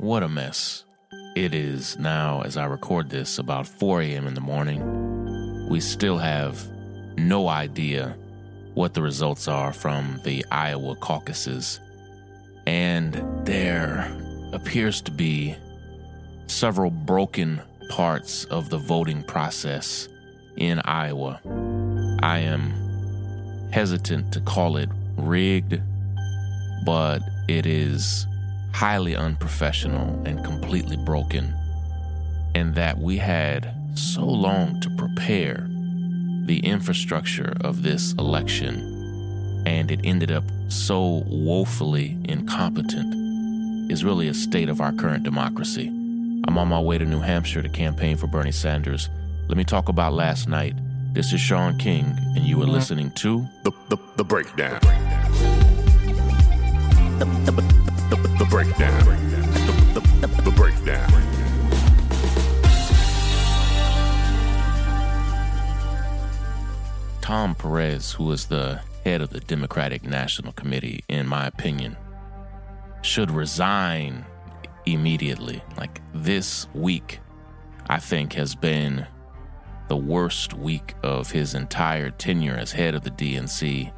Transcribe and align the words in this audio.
what 0.00 0.22
a 0.22 0.28
mess. 0.28 0.84
It 1.36 1.54
is 1.54 1.98
now, 1.98 2.40
as 2.40 2.56
I 2.56 2.64
record 2.64 3.10
this, 3.10 3.38
about 3.38 3.66
4 3.66 4.00
a.m. 4.00 4.26
in 4.26 4.32
the 4.32 4.40
morning. 4.40 5.68
We 5.68 5.80
still 5.80 6.16
have 6.16 6.66
no 7.18 7.48
idea 7.48 8.16
what 8.72 8.94
the 8.94 9.02
results 9.02 9.46
are 9.46 9.74
from 9.74 10.18
the 10.24 10.42
Iowa 10.50 10.96
caucuses. 10.96 11.80
And 12.66 13.14
there 13.44 14.10
appears 14.54 15.02
to 15.02 15.10
be 15.10 15.54
several 16.46 16.90
broken 16.90 17.60
parts 17.90 18.46
of 18.46 18.70
the 18.70 18.78
voting 18.78 19.22
process 19.22 20.08
in 20.56 20.80
Iowa. 20.86 21.40
I 22.22 22.38
am 22.38 22.70
hesitant 23.70 24.32
to 24.32 24.40
call 24.40 24.78
it 24.78 24.88
rigged, 25.18 25.78
but 26.86 27.20
it 27.48 27.66
is 27.66 28.26
highly 28.72 29.16
unprofessional 29.16 30.22
and 30.26 30.44
completely 30.44 30.96
broken, 30.96 31.54
and 32.54 32.74
that 32.74 32.98
we 32.98 33.16
had 33.16 33.74
so 33.94 34.24
long 34.24 34.80
to 34.80 34.90
prepare 34.90 35.66
the 36.46 36.60
infrastructure 36.64 37.52
of 37.60 37.82
this 37.82 38.12
election, 38.14 39.62
and 39.66 39.90
it 39.90 40.00
ended 40.04 40.30
up 40.30 40.44
so 40.68 41.22
woefully 41.26 42.18
incompetent, 42.24 43.14
is 43.90 44.04
really 44.04 44.28
a 44.28 44.34
state 44.34 44.68
of 44.68 44.80
our 44.80 44.92
current 44.92 45.24
democracy. 45.24 45.88
I'm 46.46 46.56
on 46.56 46.68
my 46.68 46.80
way 46.80 46.96
to 46.96 47.04
New 47.04 47.20
Hampshire 47.20 47.62
to 47.62 47.68
campaign 47.68 48.16
for 48.16 48.26
Bernie 48.26 48.52
Sanders. 48.52 49.10
Let 49.48 49.58
me 49.58 49.64
talk 49.64 49.88
about 49.88 50.12
last 50.12 50.48
night. 50.48 50.74
This 51.12 51.32
is 51.32 51.40
Shaun 51.40 51.76
King, 51.78 52.16
and 52.36 52.46
you 52.46 52.62
are 52.62 52.66
listening 52.66 53.10
to 53.16 53.46
The, 53.64 53.72
the, 53.88 53.96
the 54.16 54.24
breakdown. 54.24 54.78
The, 57.18 57.24
the, 57.44 57.52
the, 57.52 57.89
the, 58.10 58.16
the 58.16 58.44
breakdown. 58.44 59.04
The, 59.94 60.00
the, 60.00 60.42
the, 60.42 60.50
breakdown. 60.50 61.08
Tom 67.20 67.54
Perez, 67.54 68.12
who 68.12 68.32
is 68.32 68.46
the 68.46 68.80
head 69.04 69.22
of 69.22 69.30
the 69.30 69.38
Democratic 69.38 70.02
National 70.02 70.52
Committee, 70.52 71.04
in 71.08 71.28
my 71.28 71.46
opinion, 71.46 71.96
should 73.02 73.30
resign 73.30 74.26
immediately. 74.86 75.62
Like 75.76 76.00
this 76.12 76.66
week, 76.74 77.20
I 77.88 77.98
think 77.98 78.32
has 78.32 78.56
been 78.56 79.06
the 79.88 79.96
worst 79.96 80.52
week 80.54 80.94
of 81.04 81.30
his 81.30 81.54
entire 81.54 82.10
tenure 82.10 82.56
as 82.56 82.72
head 82.72 82.96
of 82.96 83.02
the 83.02 83.10
DNC, 83.10 83.92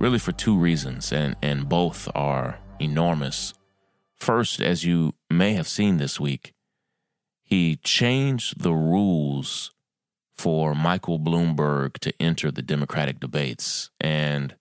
really 0.00 0.18
for 0.18 0.32
two 0.32 0.58
reasons, 0.58 1.12
and, 1.12 1.36
and 1.40 1.68
both 1.68 2.08
are 2.16 2.58
enormous. 2.80 3.54
First, 4.14 4.60
as 4.60 4.84
you 4.84 5.14
may 5.30 5.54
have 5.54 5.68
seen 5.68 5.98
this 5.98 6.18
week, 6.18 6.52
he 7.42 7.76
changed 7.76 8.62
the 8.62 8.74
rules 8.74 9.70
for 10.34 10.74
Michael 10.74 11.18
Bloomberg 11.18 11.94
to 11.98 12.12
enter 12.20 12.50
the 12.50 12.62
Democratic 12.62 13.20
debates. 13.20 13.90
And 14.00 14.54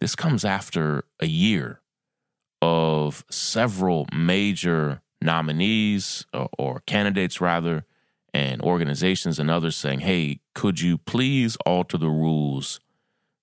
this 0.00 0.16
comes 0.16 0.44
after 0.44 1.04
a 1.20 1.26
year 1.26 1.80
of 2.60 3.24
several 3.30 4.06
major 4.12 5.02
nominees 5.20 6.26
or, 6.32 6.48
or, 6.58 6.80
candidates, 6.86 7.40
rather, 7.40 7.84
and 8.34 8.60
organizations 8.62 9.38
and 9.38 9.50
others 9.50 9.76
saying, 9.76 10.00
hey, 10.00 10.40
could 10.54 10.80
you 10.80 10.98
please 10.98 11.56
alter 11.66 11.98
the 11.98 12.08
rules 12.08 12.80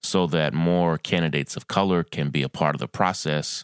so 0.01 0.25
that 0.27 0.53
more 0.53 0.97
candidates 0.97 1.55
of 1.55 1.67
color 1.67 2.03
can 2.03 2.29
be 2.29 2.43
a 2.43 2.49
part 2.49 2.75
of 2.75 2.79
the 2.79 2.87
process? 2.87 3.63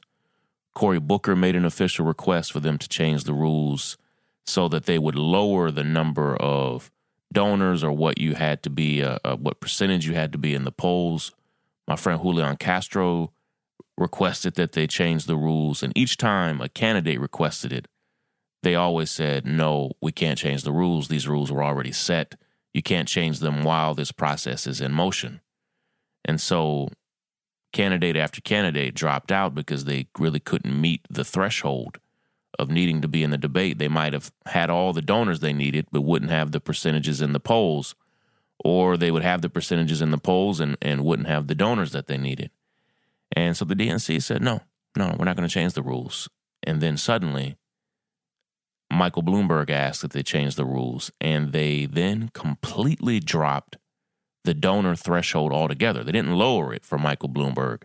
Cory 0.75 0.99
Booker 0.99 1.35
made 1.35 1.55
an 1.55 1.65
official 1.65 2.05
request 2.05 2.51
for 2.51 2.59
them 2.59 2.77
to 2.77 2.87
change 2.87 3.23
the 3.23 3.33
rules 3.33 3.97
so 4.45 4.67
that 4.67 4.85
they 4.85 4.99
would 4.99 5.15
lower 5.15 5.71
the 5.71 5.83
number 5.83 6.35
of 6.35 6.91
donors 7.33 7.83
or 7.83 7.91
what 7.91 8.19
you 8.19 8.35
had 8.35 8.61
to 8.63 8.69
be, 8.69 9.01
uh, 9.01 9.17
uh, 9.23 9.35
what 9.37 9.59
percentage 9.59 10.05
you 10.05 10.13
had 10.13 10.31
to 10.33 10.37
be 10.37 10.53
in 10.53 10.65
the 10.65 10.71
polls. 10.71 11.31
My 11.87 11.95
friend 11.95 12.21
Julian 12.21 12.57
Castro 12.57 13.31
requested 13.97 14.55
that 14.55 14.73
they 14.73 14.85
change 14.85 15.25
the 15.25 15.37
rules, 15.37 15.81
and 15.81 15.97
each 15.97 16.17
time 16.17 16.61
a 16.61 16.69
candidate 16.69 17.19
requested 17.19 17.71
it, 17.71 17.87
they 18.61 18.75
always 18.75 19.11
said, 19.11 19.45
"No, 19.45 19.91
we 20.01 20.11
can't 20.11 20.37
change 20.37 20.63
the 20.63 20.71
rules. 20.71 21.07
These 21.07 21.27
rules 21.27 21.51
were 21.51 21.63
already 21.63 21.91
set. 21.91 22.35
You 22.73 22.81
can't 22.81 23.07
change 23.07 23.39
them 23.39 23.63
while 23.63 23.93
this 23.93 24.11
process 24.11 24.67
is 24.67 24.81
in 24.81 24.91
motion." 24.91 25.41
And 26.25 26.41
so, 26.41 26.89
candidate 27.75 28.15
after 28.15 28.39
candidate 28.39 28.95
dropped 28.95 29.33
out 29.33 29.53
because 29.53 29.83
they 29.83 30.07
really 30.17 30.39
couldn't 30.39 30.79
meet 30.79 31.05
the 31.09 31.25
threshold 31.25 31.99
of 32.57 32.71
needing 32.71 33.01
to 33.01 33.07
be 33.09 33.21
in 33.21 33.31
the 33.31 33.37
debate. 33.37 33.79
They 33.79 33.89
might 33.89 34.13
have 34.13 34.31
had 34.45 34.69
all 34.69 34.93
the 34.93 35.01
donors 35.01 35.41
they 35.41 35.51
needed, 35.51 35.85
but 35.91 36.01
wouldn't 36.01 36.31
have 36.31 36.53
the 36.53 36.61
percentages 36.61 37.21
in 37.21 37.33
the 37.33 37.39
polls, 37.39 37.93
or 38.63 38.95
they 38.95 39.11
would 39.11 39.23
have 39.23 39.41
the 39.41 39.49
percentages 39.49 40.01
in 40.01 40.11
the 40.11 40.17
polls 40.17 40.61
and, 40.61 40.77
and 40.81 41.03
wouldn't 41.03 41.27
have 41.27 41.47
the 41.47 41.53
donors 41.53 41.91
that 41.91 42.07
they 42.07 42.17
needed. 42.17 42.49
And 43.35 43.57
so 43.57 43.65
the 43.65 43.75
DNC 43.75 44.23
said, 44.23 44.41
no, 44.41 44.61
no, 44.95 45.13
we're 45.19 45.25
not 45.25 45.35
going 45.35 45.47
to 45.47 45.53
change 45.53 45.73
the 45.73 45.83
rules. 45.83 46.29
And 46.63 46.81
then 46.81 46.95
suddenly, 46.95 47.57
Michael 48.89 49.23
Bloomberg 49.23 49.69
asked 49.69 50.01
that 50.01 50.11
they 50.11 50.23
change 50.23 50.55
the 50.55 50.63
rules, 50.63 51.11
and 51.19 51.51
they 51.51 51.87
then 51.87 52.29
completely 52.33 53.19
dropped 53.19 53.75
the 54.45 54.53
donor 54.53 54.95
threshold 54.95 55.51
altogether. 55.51 56.03
They 56.03 56.11
didn't 56.11 56.35
lower 56.35 56.73
it 56.73 56.85
for 56.85 56.97
Michael 56.97 57.29
Bloomberg 57.29 57.83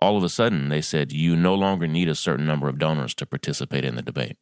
all 0.00 0.16
of 0.16 0.24
a 0.24 0.28
sudden 0.28 0.68
they 0.68 0.80
said 0.80 1.12
you 1.12 1.36
no 1.36 1.54
longer 1.54 1.86
need 1.86 2.08
a 2.08 2.14
certain 2.14 2.46
number 2.46 2.68
of 2.68 2.78
donors 2.78 3.14
to 3.14 3.26
participate 3.26 3.84
in 3.84 3.96
the 3.96 4.02
debate. 4.02 4.36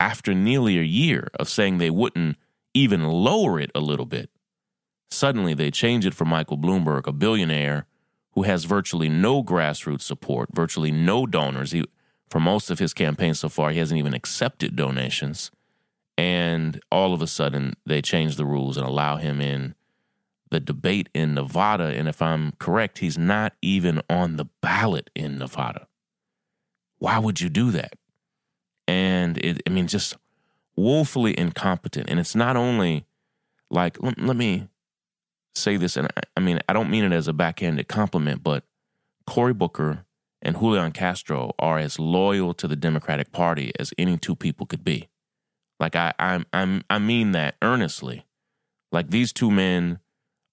After 0.00 0.32
nearly 0.32 0.78
a 0.78 0.82
year 0.82 1.28
of 1.38 1.48
saying 1.48 1.78
they 1.78 1.90
wouldn't 1.90 2.36
even 2.72 3.04
lower 3.04 3.58
it 3.58 3.70
a 3.74 3.80
little 3.80 4.06
bit, 4.06 4.30
suddenly 5.10 5.54
they 5.54 5.70
change 5.70 6.06
it 6.06 6.14
for 6.14 6.24
Michael 6.24 6.58
Bloomberg, 6.58 7.06
a 7.06 7.12
billionaire 7.12 7.86
who 8.32 8.42
has 8.42 8.64
virtually 8.64 9.08
no 9.08 9.42
grassroots 9.42 10.02
support, 10.02 10.50
virtually 10.54 10.92
no 10.92 11.26
donors. 11.26 11.72
He, 11.72 11.84
for 12.30 12.38
most 12.38 12.70
of 12.70 12.78
his 12.78 12.94
campaign 12.94 13.34
so 13.34 13.48
far, 13.48 13.70
he 13.70 13.78
hasn't 13.78 13.98
even 13.98 14.14
accepted 14.14 14.76
donations. 14.76 15.50
And 16.16 16.80
all 16.92 17.12
of 17.14 17.22
a 17.22 17.26
sudden, 17.26 17.74
they 17.84 18.02
change 18.02 18.36
the 18.36 18.44
rules 18.44 18.76
and 18.76 18.86
allow 18.86 19.16
him 19.16 19.40
in 19.40 19.74
the 20.50 20.60
debate 20.60 21.08
in 21.14 21.34
Nevada. 21.34 21.84
And 21.84 22.08
if 22.08 22.22
I'm 22.22 22.52
correct, 22.58 22.98
he's 22.98 23.18
not 23.18 23.54
even 23.62 24.00
on 24.08 24.36
the 24.36 24.46
ballot 24.62 25.10
in 25.14 25.38
Nevada. 25.38 25.88
Why 26.98 27.18
would 27.18 27.40
you 27.40 27.48
do 27.48 27.70
that? 27.72 27.94
And 28.86 29.38
it, 29.38 29.62
I 29.66 29.70
mean, 29.70 29.86
just 29.86 30.16
woefully 30.76 31.38
incompetent. 31.38 32.08
And 32.08 32.18
it's 32.18 32.34
not 32.34 32.56
only 32.56 33.06
like, 33.70 34.02
let, 34.02 34.18
let 34.18 34.36
me 34.36 34.68
say 35.54 35.76
this, 35.76 35.96
and 35.96 36.08
I, 36.16 36.22
I 36.36 36.40
mean, 36.40 36.60
I 36.68 36.72
don't 36.72 36.90
mean 36.90 37.04
it 37.04 37.12
as 37.12 37.28
a 37.28 37.32
backhanded 37.32 37.88
compliment, 37.88 38.42
but 38.42 38.64
Cory 39.26 39.52
Booker 39.52 40.06
and 40.40 40.56
Julian 40.58 40.92
Castro 40.92 41.52
are 41.58 41.78
as 41.78 41.98
loyal 41.98 42.54
to 42.54 42.68
the 42.68 42.76
Democratic 42.76 43.32
Party 43.32 43.72
as 43.78 43.92
any 43.98 44.16
two 44.16 44.36
people 44.36 44.66
could 44.66 44.84
be. 44.84 45.08
Like 45.78 45.94
I, 45.94 46.14
I'm, 46.18 46.46
I'm, 46.52 46.82
I 46.88 46.98
mean 46.98 47.32
that 47.32 47.56
earnestly. 47.60 48.24
Like 48.90 49.10
these 49.10 49.32
two 49.32 49.50
men 49.50 49.98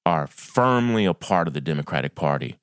are 0.05 0.27
firmly 0.27 1.05
a 1.05 1.13
part 1.13 1.47
of 1.47 1.53
the 1.53 1.61
Democratic 1.61 2.15
Party 2.15 2.57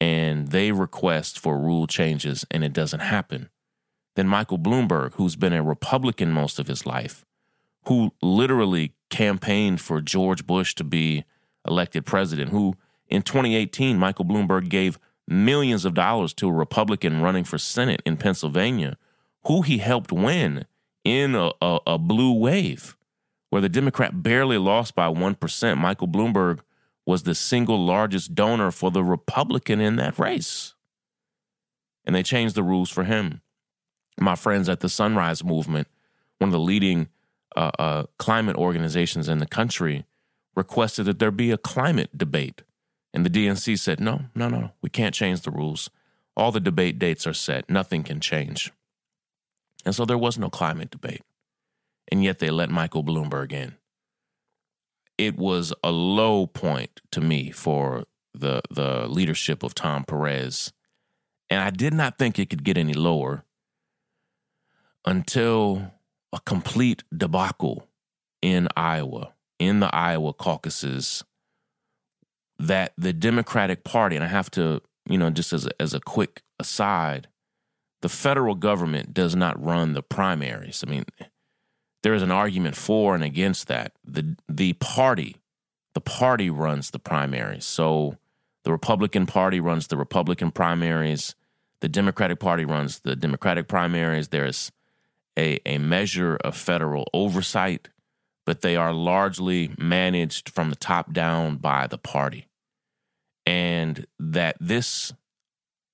and 0.00 0.48
they 0.48 0.72
request 0.72 1.38
for 1.38 1.58
rule 1.58 1.86
changes 1.86 2.46
and 2.50 2.64
it 2.64 2.72
doesn't 2.72 3.00
happen, 3.00 3.50
then 4.16 4.26
Michael 4.26 4.58
Bloomberg, 4.58 5.14
who's 5.14 5.36
been 5.36 5.52
a 5.52 5.62
Republican 5.62 6.32
most 6.32 6.58
of 6.58 6.66
his 6.66 6.86
life, 6.86 7.24
who 7.86 8.12
literally 8.22 8.94
campaigned 9.10 9.80
for 9.80 10.00
George 10.00 10.46
Bush 10.46 10.74
to 10.76 10.84
be 10.84 11.24
elected 11.66 12.06
president, 12.06 12.50
who 12.50 12.76
in 13.08 13.22
2018, 13.22 13.98
Michael 13.98 14.24
Bloomberg 14.24 14.68
gave 14.68 14.98
millions 15.28 15.84
of 15.84 15.94
dollars 15.94 16.32
to 16.34 16.48
a 16.48 16.52
Republican 16.52 17.20
running 17.20 17.44
for 17.44 17.58
Senate 17.58 18.02
in 18.06 18.16
Pennsylvania, 18.16 18.96
who 19.46 19.62
he 19.62 19.78
helped 19.78 20.12
win 20.12 20.64
in 21.04 21.34
a, 21.34 21.50
a, 21.60 21.78
a 21.86 21.98
blue 21.98 22.32
wave 22.32 22.96
where 23.50 23.62
the 23.62 23.68
Democrat 23.68 24.22
barely 24.22 24.58
lost 24.58 24.94
by 24.94 25.08
1%. 25.08 25.78
Michael 25.78 26.08
Bloomberg 26.08 26.60
was 27.10 27.24
the 27.24 27.34
single 27.34 27.84
largest 27.84 28.36
donor 28.36 28.70
for 28.70 28.92
the 28.92 29.02
Republican 29.02 29.80
in 29.80 29.96
that 29.96 30.16
race. 30.16 30.74
And 32.04 32.14
they 32.14 32.22
changed 32.22 32.54
the 32.54 32.62
rules 32.62 32.88
for 32.88 33.02
him. 33.02 33.42
My 34.16 34.36
friends 34.36 34.68
at 34.68 34.78
the 34.78 34.88
Sunrise 34.88 35.42
Movement, 35.42 35.88
one 36.38 36.50
of 36.50 36.52
the 36.52 36.60
leading 36.60 37.08
uh, 37.56 37.72
uh, 37.80 38.04
climate 38.18 38.54
organizations 38.54 39.28
in 39.28 39.38
the 39.38 39.46
country, 39.46 40.04
requested 40.54 41.06
that 41.06 41.18
there 41.18 41.32
be 41.32 41.50
a 41.50 41.58
climate 41.58 42.16
debate. 42.16 42.62
And 43.12 43.26
the 43.26 43.30
DNC 43.30 43.76
said, 43.80 43.98
no, 43.98 44.26
no, 44.36 44.48
no, 44.48 44.70
we 44.80 44.88
can't 44.88 45.14
change 45.14 45.40
the 45.40 45.50
rules. 45.50 45.90
All 46.36 46.52
the 46.52 46.60
debate 46.60 47.00
dates 47.00 47.26
are 47.26 47.34
set, 47.34 47.68
nothing 47.68 48.04
can 48.04 48.20
change. 48.20 48.72
And 49.84 49.96
so 49.96 50.04
there 50.04 50.16
was 50.16 50.38
no 50.38 50.48
climate 50.48 50.92
debate. 50.92 51.22
And 52.12 52.22
yet 52.22 52.38
they 52.38 52.50
let 52.50 52.70
Michael 52.70 53.02
Bloomberg 53.02 53.52
in 53.52 53.74
it 55.26 55.36
was 55.36 55.74
a 55.84 55.90
low 55.90 56.46
point 56.46 57.02
to 57.12 57.20
me 57.20 57.50
for 57.50 58.04
the 58.32 58.62
the 58.70 59.06
leadership 59.06 59.62
of 59.62 59.74
Tom 59.74 60.04
Perez, 60.04 60.72
and 61.50 61.60
I 61.62 61.68
did 61.68 61.92
not 61.92 62.16
think 62.18 62.38
it 62.38 62.48
could 62.48 62.64
get 62.64 62.78
any 62.78 62.94
lower 62.94 63.44
until 65.04 65.92
a 66.32 66.40
complete 66.40 67.02
debacle 67.14 67.86
in 68.40 68.68
Iowa, 68.76 69.34
in 69.58 69.80
the 69.80 69.94
Iowa 69.94 70.32
caucuses, 70.32 71.22
that 72.58 72.94
the 72.96 73.12
Democratic 73.12 73.84
Party, 73.84 74.16
and 74.16 74.24
I 74.24 74.28
have 74.28 74.50
to, 74.52 74.80
you 75.06 75.18
know, 75.18 75.28
just 75.28 75.52
as 75.52 75.66
a, 75.66 75.82
as 75.82 75.92
a 75.92 76.00
quick 76.00 76.42
aside, 76.58 77.28
the 78.00 78.08
federal 78.08 78.54
government 78.54 79.12
does 79.12 79.36
not 79.36 79.62
run 79.62 79.92
the 79.92 80.02
primaries. 80.02 80.82
I 80.86 80.90
mean, 80.90 81.04
there 82.02 82.14
is 82.14 82.22
an 82.22 82.30
argument 82.30 82.76
for 82.76 83.14
and 83.14 83.24
against 83.24 83.68
that. 83.68 83.92
The 84.04 84.36
the 84.48 84.72
party, 84.74 85.36
the 85.94 86.00
party 86.00 86.50
runs 86.50 86.90
the 86.90 86.98
primaries. 86.98 87.64
So 87.64 88.16
the 88.64 88.72
Republican 88.72 89.26
Party 89.26 89.60
runs 89.60 89.86
the 89.86 89.96
Republican 89.96 90.50
primaries. 90.50 91.34
The 91.80 91.88
Democratic 91.88 92.40
Party 92.40 92.64
runs 92.64 93.00
the 93.00 93.16
Democratic 93.16 93.68
primaries. 93.68 94.28
There's 94.28 94.70
a, 95.38 95.58
a 95.64 95.78
measure 95.78 96.36
of 96.36 96.56
federal 96.56 97.08
oversight, 97.14 97.88
but 98.44 98.60
they 98.60 98.76
are 98.76 98.92
largely 98.92 99.74
managed 99.78 100.50
from 100.50 100.70
the 100.70 100.76
top 100.76 101.12
down 101.12 101.56
by 101.56 101.86
the 101.86 101.98
party. 101.98 102.48
And 103.46 104.06
that 104.18 104.56
this 104.60 105.14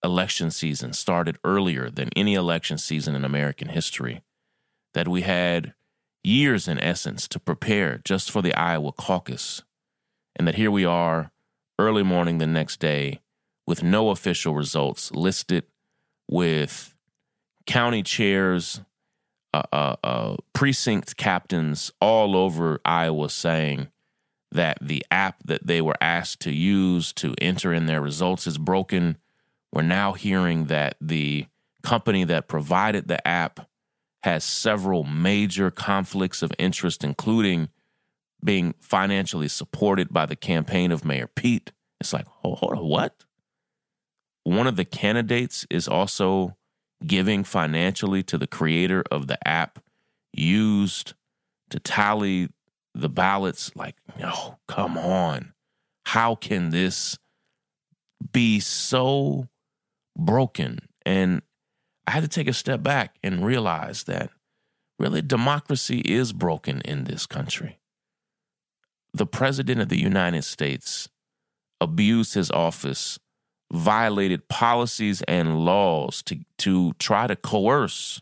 election 0.02 0.50
season 0.50 0.92
started 0.92 1.38
earlier 1.44 1.88
than 1.88 2.10
any 2.16 2.34
election 2.34 2.78
season 2.78 3.14
in 3.14 3.24
American 3.24 3.68
history, 3.68 4.22
that 4.94 5.06
we 5.06 5.22
had 5.22 5.74
years 6.26 6.66
in 6.66 6.78
essence 6.80 7.28
to 7.28 7.38
prepare 7.38 8.00
just 8.04 8.30
for 8.30 8.42
the 8.42 8.54
Iowa 8.54 8.92
caucus, 8.92 9.62
and 10.34 10.46
that 10.46 10.56
here 10.56 10.70
we 10.70 10.84
are 10.84 11.30
early 11.78 12.02
morning 12.02 12.38
the 12.38 12.46
next 12.46 12.80
day 12.80 13.20
with 13.66 13.82
no 13.82 14.10
official 14.10 14.54
results 14.54 15.12
listed, 15.12 15.64
with 16.28 16.94
county 17.66 18.02
chairs, 18.02 18.80
uh, 19.54 19.62
uh, 19.72 19.96
uh, 20.02 20.36
precinct 20.52 21.16
captains 21.16 21.92
all 22.00 22.36
over 22.36 22.80
Iowa 22.84 23.30
saying 23.30 23.88
that 24.52 24.78
the 24.80 25.04
app 25.10 25.42
that 25.44 25.66
they 25.66 25.80
were 25.80 25.96
asked 26.00 26.40
to 26.40 26.52
use 26.52 27.12
to 27.14 27.34
enter 27.40 27.72
in 27.72 27.86
their 27.86 28.00
results 28.00 28.46
is 28.46 28.58
broken. 28.58 29.16
We're 29.72 29.82
now 29.82 30.12
hearing 30.12 30.66
that 30.66 30.96
the 31.00 31.46
company 31.82 32.24
that 32.24 32.48
provided 32.48 33.08
the 33.08 33.26
app 33.26 33.68
has 34.26 34.42
several 34.42 35.04
major 35.04 35.70
conflicts 35.70 36.42
of 36.42 36.50
interest, 36.58 37.04
including 37.04 37.68
being 38.42 38.74
financially 38.80 39.46
supported 39.46 40.12
by 40.12 40.26
the 40.26 40.34
campaign 40.34 40.90
of 40.90 41.04
Mayor 41.04 41.28
Pete. 41.28 41.70
It's 42.00 42.12
like, 42.12 42.26
hold, 42.26 42.58
on, 42.60 42.84
what? 42.84 43.24
One 44.42 44.66
of 44.66 44.74
the 44.74 44.84
candidates 44.84 45.64
is 45.70 45.86
also 45.86 46.56
giving 47.06 47.44
financially 47.44 48.24
to 48.24 48.36
the 48.36 48.48
creator 48.48 49.04
of 49.12 49.28
the 49.28 49.38
app 49.46 49.78
used 50.32 51.14
to 51.70 51.78
tally 51.78 52.48
the 52.96 53.08
ballots. 53.08 53.70
Like, 53.76 53.94
no, 54.18 54.58
come 54.66 54.98
on. 54.98 55.52
How 56.04 56.34
can 56.34 56.70
this 56.70 57.16
be 58.32 58.58
so 58.58 59.46
broken? 60.18 60.80
And 61.04 61.42
I 62.06 62.12
had 62.12 62.22
to 62.22 62.28
take 62.28 62.48
a 62.48 62.52
step 62.52 62.82
back 62.82 63.16
and 63.22 63.44
realize 63.44 64.04
that 64.04 64.30
really 64.98 65.22
democracy 65.22 66.00
is 66.00 66.32
broken 66.32 66.80
in 66.82 67.04
this 67.04 67.26
country 67.26 67.78
the 69.16 69.26
President 69.26 69.80
of 69.80 69.88
the 69.88 69.98
United 69.98 70.42
States 70.42 71.08
abused 71.80 72.34
his 72.34 72.50
office, 72.50 73.18
violated 73.72 74.48
policies 74.48 75.22
and 75.22 75.64
laws 75.64 76.22
to, 76.24 76.40
to 76.58 76.92
try 76.94 77.26
to 77.26 77.34
coerce 77.34 78.20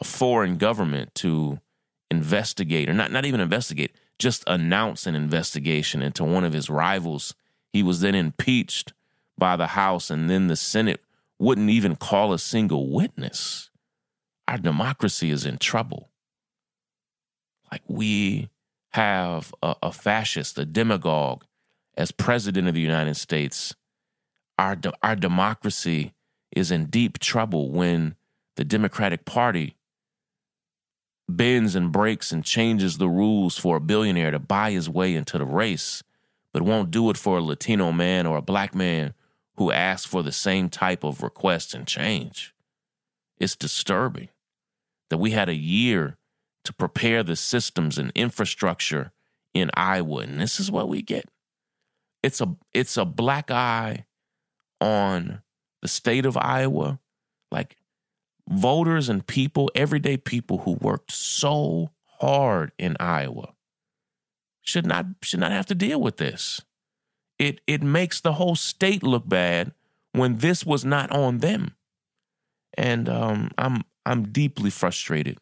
a 0.00 0.04
foreign 0.04 0.58
government 0.58 1.14
to 1.14 1.60
investigate, 2.10 2.90
or 2.90 2.92
not, 2.92 3.10
not 3.10 3.24
even 3.24 3.40
investigate, 3.40 3.96
just 4.18 4.44
announce 4.46 5.06
an 5.06 5.14
investigation 5.14 6.02
into 6.02 6.24
one 6.24 6.44
of 6.44 6.52
his 6.52 6.68
rivals. 6.68 7.34
He 7.72 7.82
was 7.82 8.00
then 8.00 8.14
impeached 8.14 8.92
by 9.38 9.56
the 9.56 9.68
House, 9.68 10.10
and 10.10 10.28
then 10.28 10.48
the 10.48 10.56
Senate 10.56 11.00
wouldn't 11.42 11.70
even 11.70 11.96
call 11.96 12.32
a 12.32 12.38
single 12.38 12.88
witness. 12.88 13.68
Our 14.46 14.58
democracy 14.58 15.32
is 15.32 15.44
in 15.44 15.58
trouble. 15.58 16.10
Like 17.72 17.82
we 17.88 18.48
have 18.90 19.52
a, 19.60 19.74
a 19.82 19.92
fascist, 19.92 20.56
a 20.56 20.64
demagogue, 20.64 21.42
as 21.96 22.12
president 22.12 22.68
of 22.68 22.74
the 22.74 22.80
United 22.80 23.16
States, 23.16 23.74
our 24.56 24.78
our 25.02 25.16
democracy 25.16 26.14
is 26.54 26.70
in 26.70 26.86
deep 26.86 27.18
trouble 27.18 27.72
when 27.72 28.14
the 28.54 28.64
Democratic 28.64 29.24
Party 29.24 29.76
bends 31.28 31.74
and 31.74 31.90
breaks 31.90 32.30
and 32.30 32.44
changes 32.44 32.98
the 32.98 33.08
rules 33.08 33.58
for 33.58 33.78
a 33.78 33.80
billionaire 33.80 34.30
to 34.30 34.38
buy 34.38 34.70
his 34.70 34.88
way 34.88 35.16
into 35.16 35.38
the 35.38 35.44
race, 35.44 36.04
but 36.52 36.62
won't 36.62 36.92
do 36.92 37.10
it 37.10 37.16
for 37.16 37.38
a 37.38 37.42
Latino 37.42 37.90
man 37.90 38.26
or 38.26 38.36
a 38.36 38.42
black 38.42 38.76
man 38.76 39.14
who 39.56 39.70
asks 39.70 40.06
for 40.06 40.22
the 40.22 40.32
same 40.32 40.68
type 40.68 41.04
of 41.04 41.22
request 41.22 41.74
and 41.74 41.86
change. 41.86 42.54
It's 43.38 43.56
disturbing 43.56 44.28
that 45.10 45.18
we 45.18 45.32
had 45.32 45.48
a 45.48 45.54
year 45.54 46.16
to 46.64 46.72
prepare 46.72 47.22
the 47.22 47.36
systems 47.36 47.98
and 47.98 48.12
infrastructure 48.14 49.12
in 49.52 49.70
Iowa. 49.74 50.22
And 50.22 50.40
this 50.40 50.60
is 50.60 50.70
what 50.70 50.88
we 50.88 51.02
get. 51.02 51.28
It's 52.22 52.40
a 52.40 52.56
it's 52.72 52.96
a 52.96 53.04
black 53.04 53.50
eye 53.50 54.06
on 54.80 55.42
the 55.82 55.88
state 55.88 56.24
of 56.24 56.36
Iowa. 56.36 57.00
Like 57.50 57.76
voters 58.48 59.08
and 59.08 59.26
people, 59.26 59.70
everyday 59.74 60.16
people 60.16 60.58
who 60.58 60.78
worked 60.80 61.12
so 61.12 61.90
hard 62.20 62.72
in 62.78 62.96
Iowa 63.00 63.54
should 64.62 64.86
not 64.86 65.06
should 65.22 65.40
not 65.40 65.52
have 65.52 65.66
to 65.66 65.74
deal 65.74 66.00
with 66.00 66.16
this. 66.16 66.60
It 67.46 67.60
it 67.66 67.82
makes 67.82 68.20
the 68.20 68.34
whole 68.34 68.56
state 68.56 69.02
look 69.02 69.28
bad 69.28 69.72
when 70.12 70.38
this 70.38 70.64
was 70.64 70.84
not 70.84 71.10
on 71.10 71.38
them. 71.38 71.74
And 72.74 73.08
um, 73.08 73.50
I'm 73.58 73.82
I'm 74.06 74.30
deeply 74.32 74.70
frustrated 74.70 75.38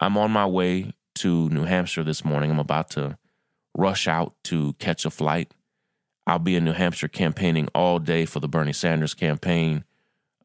I'm 0.00 0.16
on 0.16 0.30
my 0.30 0.46
way 0.46 0.94
to 1.16 1.50
New 1.50 1.64
Hampshire 1.64 2.02
this 2.02 2.24
morning. 2.24 2.50
I'm 2.50 2.58
about 2.58 2.90
to 2.90 3.18
rush 3.76 4.08
out 4.08 4.34
to 4.44 4.72
catch 4.74 5.04
a 5.04 5.10
flight. 5.10 5.52
I'll 6.26 6.38
be 6.38 6.56
in 6.56 6.64
New 6.64 6.72
Hampshire 6.72 7.08
campaigning 7.08 7.68
all 7.74 7.98
day 7.98 8.24
for 8.24 8.40
the 8.40 8.48
Bernie 8.48 8.72
Sanders 8.72 9.12
campaign 9.12 9.84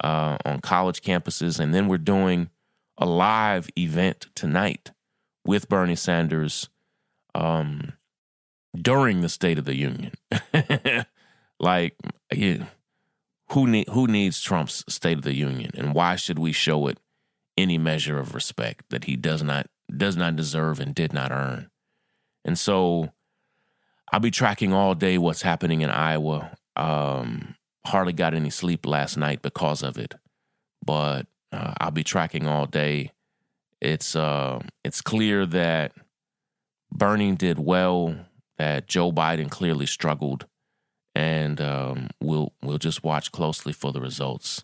uh, 0.03 0.37
on 0.43 0.59
college 0.59 1.01
campuses. 1.01 1.59
And 1.59 1.73
then 1.73 1.87
we're 1.87 1.97
doing 1.97 2.49
a 2.97 3.05
live 3.05 3.69
event 3.77 4.27
tonight 4.35 4.91
with 5.45 5.69
Bernie 5.69 5.95
Sanders 5.95 6.69
um, 7.33 7.93
during 8.85 9.19
the 9.19 9.29
State 9.29 9.59
of 9.59 9.65
the 9.65 9.75
Union. 9.75 10.13
like, 11.59 11.97
who, 13.51 13.67
need, 13.67 13.89
who 13.89 14.07
needs 14.07 14.39
Trump's 14.39 14.85
State 14.87 15.17
of 15.17 15.23
the 15.25 15.35
Union? 15.35 15.71
And 15.75 15.93
why 15.93 16.15
should 16.15 16.39
we 16.39 16.53
show 16.53 16.87
it 16.87 16.99
any 17.57 17.77
measure 17.77 18.19
of 18.19 18.35
respect 18.35 18.89
that 18.89 19.05
he 19.05 19.15
does 19.15 19.41
not 19.43 19.67
does 19.95 20.17
not 20.17 20.35
deserve 20.35 20.79
and 20.79 20.95
did 20.95 21.13
not 21.13 21.31
earn. 21.31 21.69
And 22.43 22.57
so 22.57 23.11
I'll 24.11 24.19
be 24.19 24.31
tracking 24.31 24.73
all 24.73 24.95
day 24.95 25.17
what's 25.17 25.41
happening 25.41 25.81
in 25.81 25.89
Iowa. 25.89 26.57
Um, 26.75 27.55
hardly 27.85 28.13
got 28.13 28.33
any 28.33 28.49
sleep 28.49 28.85
last 28.85 29.17
night 29.17 29.41
because 29.41 29.83
of 29.83 29.97
it, 29.97 30.15
but 30.83 31.27
uh, 31.51 31.73
I'll 31.79 31.91
be 31.91 32.03
tracking 32.03 32.47
all 32.47 32.65
day. 32.65 33.11
It's 33.81 34.15
uh, 34.15 34.59
it's 34.83 35.01
clear 35.01 35.45
that 35.45 35.93
Bernie 36.91 37.35
did 37.35 37.59
well, 37.59 38.15
that 38.57 38.87
Joe 38.87 39.11
Biden 39.11 39.49
clearly 39.49 39.85
struggled, 39.85 40.45
and 41.13 41.59
um, 41.61 42.09
we'll 42.21 42.53
we'll 42.61 42.77
just 42.77 43.03
watch 43.03 43.31
closely 43.31 43.73
for 43.73 43.91
the 43.91 44.01
results. 44.01 44.63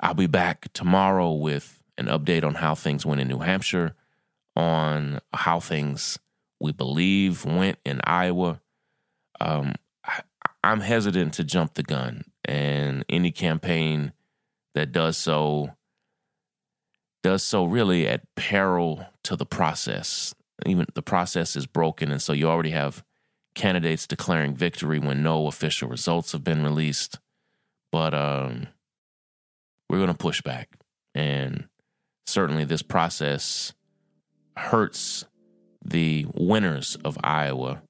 I'll 0.00 0.14
be 0.14 0.26
back 0.26 0.72
tomorrow 0.72 1.32
with 1.32 1.82
an 1.96 2.06
update 2.06 2.44
on 2.44 2.54
how 2.54 2.74
things 2.74 3.04
went 3.04 3.20
in 3.20 3.28
New 3.28 3.40
Hampshire, 3.40 3.94
on 4.54 5.20
how 5.32 5.60
things 5.60 6.18
we 6.60 6.72
believe 6.72 7.44
went 7.44 7.78
in 7.84 8.00
Iowa. 8.04 8.60
Um, 9.40 9.74
I, 10.04 10.20
I'm 10.62 10.80
hesitant 10.80 11.34
to 11.34 11.44
jump 11.44 11.74
the 11.74 11.82
gun, 11.82 12.24
and 12.44 13.04
any 13.08 13.30
campaign 13.30 14.12
that 14.74 14.92
does 14.92 15.16
so 15.16 15.74
does 17.22 17.42
so 17.42 17.64
really 17.64 18.06
at 18.06 18.22
peril 18.36 19.04
to 19.24 19.34
the 19.36 19.46
process. 19.46 20.34
Even 20.66 20.86
the 20.94 21.02
process 21.02 21.56
is 21.56 21.66
broken, 21.66 22.10
and 22.10 22.20
so 22.20 22.32
you 22.32 22.48
already 22.48 22.70
have 22.70 23.04
candidates 23.54 24.06
declaring 24.06 24.54
victory 24.54 24.98
when 24.98 25.22
no 25.22 25.46
official 25.46 25.88
results 25.88 26.32
have 26.32 26.44
been 26.44 26.62
released. 26.62 27.18
But 27.90 28.14
um, 28.14 28.68
we're 29.88 29.98
going 29.98 30.08
to 30.08 30.14
push 30.14 30.42
back, 30.42 30.70
and 31.14 31.68
certainly 32.26 32.64
this 32.64 32.82
process 32.82 33.72
hurts 34.56 35.24
the 35.84 36.26
winners 36.34 36.96
of 37.04 37.16
Iowa, 37.22 37.82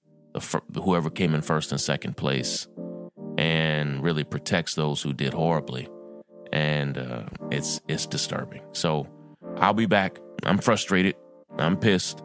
whoever 0.75 1.11
came 1.11 1.35
in 1.35 1.43
first 1.43 1.73
and 1.73 1.81
second 1.81 2.17
place, 2.17 2.69
and 3.37 4.03
really 4.03 4.25
protects 4.25 4.75
those 4.75 5.03
who 5.03 5.13
did 5.13 5.33
horribly. 5.33 5.89
And 6.53 6.97
uh, 6.97 7.25
it's 7.51 7.81
it's 7.89 8.07
disturbing. 8.07 8.63
So 8.73 9.07
I'll 9.57 9.75
be 9.75 9.87
back. 9.87 10.19
I'm 10.45 10.59
frustrated. 10.59 11.17
I'm 11.59 11.77
pissed. 11.77 12.23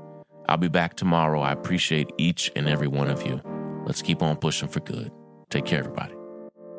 I'll 0.48 0.58
be 0.58 0.68
back 0.68 0.96
tomorrow. 0.96 1.42
I 1.42 1.52
appreciate 1.52 2.10
each 2.18 2.52
and 2.56 2.68
every 2.68 2.88
one 2.88 3.10
of 3.10 3.26
you. 3.26 3.42
Let's 3.86 4.02
keep 4.02 4.22
on 4.22 4.38
pushing 4.38 4.68
for 4.68 4.80
good. 4.82 5.12
Take 5.50 5.66
care, 5.66 5.80
everybody. 5.80 6.14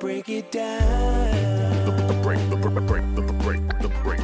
Break 0.01 0.29
it 0.29 0.51
down. 0.51 1.87
The 1.87 2.21
break, 2.23 2.39
break, 2.51 2.87
break, 2.87 3.61
break, 3.79 4.03
break. 4.03 4.24